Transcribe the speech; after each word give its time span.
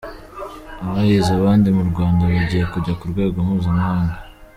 Abahize 0.85 1.29
abandi 1.39 1.67
mu 1.77 1.83
Rwanda 1.91 2.21
bagiye 2.33 2.63
kujya 2.73 2.93
ku 2.99 3.05
rwego 3.11 3.37
mpuzamahanga. 3.45 4.15